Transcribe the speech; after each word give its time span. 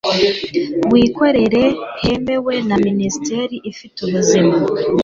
wikorera 0.91 1.63
hemewe 2.01 2.53
na 2.67 2.75
minisiteri 2.85 3.55
ifite 3.71 3.97
ubuzima 4.07 4.55